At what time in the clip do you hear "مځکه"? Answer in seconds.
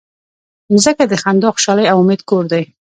0.73-1.03